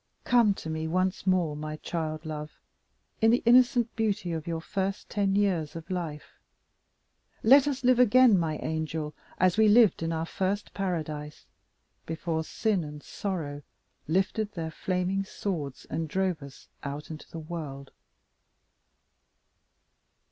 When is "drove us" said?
16.09-16.67